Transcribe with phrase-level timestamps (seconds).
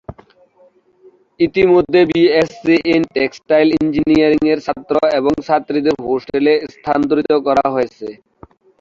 [1.39, 8.07] ইতিমধ্যে B S C in textile engineering এর ছাত্র এবং ছাত্রীদের হোস্টেলে স্থানান্তরিত করা হয়েছে।